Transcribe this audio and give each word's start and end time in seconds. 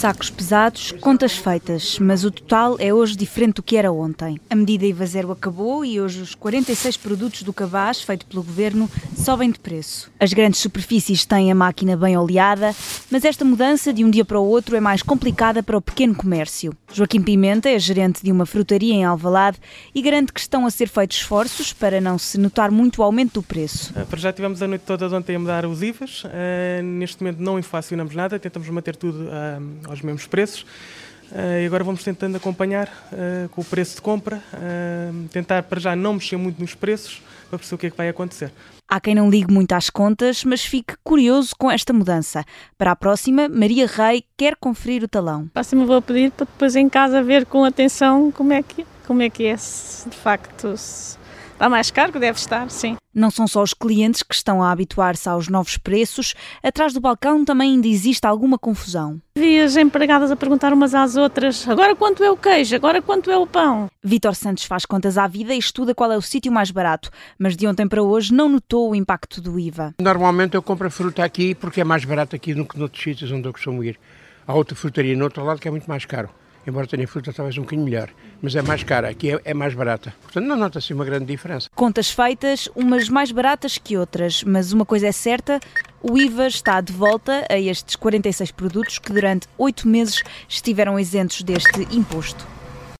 Sacos 0.00 0.30
pesados, 0.30 0.92
contas 0.92 1.36
feitas, 1.36 1.98
mas 1.98 2.24
o 2.24 2.30
total 2.30 2.76
é 2.78 2.90
hoje 2.90 3.14
diferente 3.14 3.56
do 3.56 3.62
que 3.62 3.76
era 3.76 3.92
ontem. 3.92 4.40
A 4.48 4.56
medida 4.56 4.86
IVA 4.86 5.04
zero 5.04 5.30
acabou 5.30 5.84
e 5.84 6.00
hoje 6.00 6.22
os 6.22 6.34
46 6.34 6.96
produtos 6.96 7.42
do 7.42 7.52
cabaz, 7.52 8.00
feito 8.00 8.24
pelo 8.24 8.42
governo, 8.42 8.90
sobem 9.14 9.50
de 9.50 9.58
preço. 9.58 10.10
As 10.18 10.32
grandes 10.32 10.58
superfícies 10.60 11.26
têm 11.26 11.52
a 11.52 11.54
máquina 11.54 11.98
bem 11.98 12.16
oleada, 12.16 12.74
mas 13.10 13.26
esta 13.26 13.44
mudança 13.44 13.92
de 13.92 14.02
um 14.02 14.10
dia 14.10 14.24
para 14.24 14.40
o 14.40 14.48
outro 14.48 14.74
é 14.74 14.80
mais 14.80 15.02
complicada 15.02 15.62
para 15.62 15.76
o 15.76 15.82
pequeno 15.82 16.14
comércio. 16.14 16.74
Joaquim 16.94 17.20
Pimenta 17.20 17.68
é 17.68 17.78
gerente 17.78 18.22
de 18.24 18.32
uma 18.32 18.46
frutaria 18.46 18.94
em 18.94 19.04
Alvalade 19.04 19.58
e 19.94 20.00
garante 20.00 20.32
que 20.32 20.40
estão 20.40 20.64
a 20.64 20.70
ser 20.70 20.88
feitos 20.88 21.18
esforços 21.18 21.74
para 21.74 22.00
não 22.00 22.16
se 22.16 22.38
notar 22.38 22.70
muito 22.70 23.02
o 23.02 23.04
aumento 23.04 23.34
do 23.34 23.42
preço. 23.42 23.92
Uh, 23.92 24.06
para 24.06 24.18
já 24.18 24.32
tivemos 24.32 24.62
a 24.62 24.66
noite 24.66 24.82
toda 24.86 25.14
ontem 25.14 25.36
a 25.36 25.38
mudar 25.38 25.66
os 25.66 25.82
IVAs, 25.82 26.24
uh, 26.24 26.82
neste 26.82 27.22
momento 27.22 27.42
não 27.42 27.58
inflacionamos 27.58 28.14
nada, 28.14 28.38
tentamos 28.38 28.66
manter 28.70 28.96
tudo 28.96 29.24
uh, 29.24 29.89
aos 29.90 30.02
mesmos 30.02 30.26
preços. 30.26 30.64
Uh, 31.32 31.62
e 31.62 31.66
agora 31.66 31.84
vamos 31.84 32.02
tentando 32.02 32.36
acompanhar 32.36 32.88
uh, 33.12 33.48
com 33.50 33.60
o 33.60 33.64
preço 33.64 33.96
de 33.96 34.02
compra, 34.02 34.42
uh, 34.52 35.28
tentar 35.28 35.62
para 35.62 35.78
já 35.78 35.94
não 35.94 36.14
mexer 36.14 36.36
muito 36.36 36.60
nos 36.60 36.74
preços 36.74 37.22
para 37.48 37.58
perceber 37.58 37.74
o 37.74 37.78
que 37.78 37.86
é 37.86 37.90
que 37.90 37.96
vai 37.96 38.08
acontecer. 38.08 38.52
Há 38.88 38.98
quem 38.98 39.14
não 39.14 39.30
ligue 39.30 39.52
muito 39.52 39.72
às 39.72 39.88
contas, 39.88 40.44
mas 40.44 40.64
fique 40.64 40.94
curioso 41.04 41.54
com 41.56 41.70
esta 41.70 41.92
mudança. 41.92 42.44
Para 42.76 42.90
a 42.90 42.96
próxima, 42.96 43.48
Maria 43.48 43.86
Rei 43.86 44.24
quer 44.36 44.56
conferir 44.56 45.04
o 45.04 45.08
talão. 45.08 45.46
Próxima 45.54 45.86
vou 45.86 46.02
pedir 46.02 46.32
para 46.32 46.46
depois 46.46 46.74
em 46.74 46.88
casa 46.88 47.22
ver 47.22 47.46
com 47.46 47.64
atenção 47.64 48.32
como 48.32 48.52
é 48.52 48.60
que, 48.64 48.84
como 49.06 49.22
é, 49.22 49.30
que 49.30 49.46
é, 49.46 49.56
se 49.56 50.08
de 50.08 50.16
facto 50.16 50.76
se 50.76 51.16
Está 51.52 51.68
mais 51.68 51.90
caro 51.90 52.12
que 52.12 52.18
deve 52.18 52.38
estar, 52.38 52.70
sim. 52.70 52.96
Não 53.12 53.30
são 53.30 53.46
só 53.46 53.62
os 53.62 53.74
clientes 53.74 54.22
que 54.22 54.34
estão 54.34 54.62
a 54.62 54.70
habituar-se 54.70 55.28
aos 55.28 55.48
novos 55.48 55.76
preços, 55.76 56.34
atrás 56.62 56.92
do 56.92 57.00
balcão 57.00 57.44
também 57.44 57.72
ainda 57.72 57.88
existe 57.88 58.24
alguma 58.24 58.56
confusão. 58.56 59.20
Vi 59.36 59.60
as 59.60 59.76
empregadas 59.76 60.30
a 60.30 60.36
perguntar 60.36 60.72
umas 60.72 60.94
às 60.94 61.16
outras: 61.16 61.68
agora 61.68 61.96
quanto 61.96 62.22
é 62.22 62.30
o 62.30 62.36
queijo? 62.36 62.76
Agora 62.76 63.02
quanto 63.02 63.30
é 63.30 63.36
o 63.36 63.46
pão? 63.46 63.88
Vítor 64.02 64.34
Santos 64.34 64.64
faz 64.64 64.86
contas 64.86 65.18
à 65.18 65.26
vida 65.26 65.52
e 65.52 65.58
estuda 65.58 65.94
qual 65.94 66.12
é 66.12 66.16
o 66.16 66.22
sítio 66.22 66.52
mais 66.52 66.70
barato, 66.70 67.10
mas 67.38 67.56
de 67.56 67.66
ontem 67.66 67.88
para 67.88 68.02
hoje 68.02 68.32
não 68.32 68.48
notou 68.48 68.90
o 68.90 68.94
impacto 68.94 69.40
do 69.40 69.58
IVA. 69.58 69.94
Normalmente 70.00 70.54
eu 70.54 70.62
compro 70.62 70.86
a 70.86 70.90
fruta 70.90 71.24
aqui 71.24 71.54
porque 71.54 71.80
é 71.80 71.84
mais 71.84 72.04
barato 72.04 72.36
aqui 72.36 72.54
do 72.54 72.64
que 72.64 72.78
noutros 72.78 73.02
sítios 73.02 73.32
onde 73.32 73.48
eu 73.48 73.52
costumo 73.52 73.82
ir. 73.82 73.98
Há 74.46 74.54
outra 74.54 74.76
frutaria 74.76 75.16
no 75.16 75.24
outro 75.24 75.44
lado 75.44 75.60
que 75.60 75.68
é 75.68 75.70
muito 75.70 75.88
mais 75.88 76.04
caro 76.04 76.30
embora 76.66 76.86
tenha 76.86 77.06
fruta 77.06 77.32
talvez 77.32 77.56
um 77.58 77.62
bocadinho 77.62 77.84
melhor, 77.84 78.10
mas 78.40 78.54
é 78.54 78.62
mais 78.62 78.82
cara, 78.82 79.08
aqui 79.08 79.32
é, 79.32 79.40
é 79.44 79.54
mais 79.54 79.74
barata. 79.74 80.14
Portanto, 80.22 80.44
não 80.44 80.56
nota-se 80.56 80.92
uma 80.92 81.04
grande 81.04 81.26
diferença. 81.26 81.68
Contas 81.74 82.10
feitas, 82.10 82.68
umas 82.74 83.08
mais 83.08 83.32
baratas 83.32 83.78
que 83.78 83.96
outras, 83.96 84.42
mas 84.44 84.72
uma 84.72 84.84
coisa 84.84 85.06
é 85.08 85.12
certa, 85.12 85.60
o 86.02 86.18
IVA 86.18 86.46
está 86.46 86.80
de 86.80 86.92
volta 86.92 87.44
a 87.48 87.58
estes 87.58 87.96
46 87.96 88.50
produtos 88.52 88.98
que 88.98 89.12
durante 89.12 89.46
oito 89.58 89.86
meses 89.86 90.22
estiveram 90.48 90.98
isentos 90.98 91.42
deste 91.42 91.82
imposto. 91.94 92.59